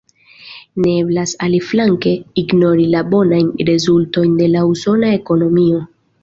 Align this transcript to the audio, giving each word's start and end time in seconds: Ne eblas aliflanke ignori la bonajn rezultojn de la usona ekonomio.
Ne 0.85 0.93
eblas 1.01 1.33
aliflanke 1.47 2.13
ignori 2.43 2.87
la 2.95 3.03
bonajn 3.11 3.53
rezultojn 3.69 4.35
de 4.41 4.49
la 4.55 4.65
usona 4.71 5.13
ekonomio. 5.21 5.85